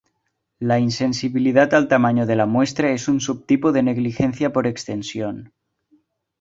[0.57, 5.53] La insensibilidad al tamaño de la muestra es un subtipo de negligencia por extensión.